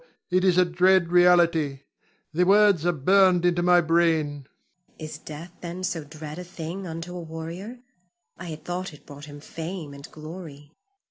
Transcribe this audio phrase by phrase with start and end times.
[0.31, 1.81] it is a dread reality.
[2.33, 4.47] The words are burned into my brain.
[4.97, 5.03] Zuleika.
[5.03, 7.81] Is death, then, so dread a thing unto a warrior?
[8.35, 10.71] I had thought it brought him fame and glory.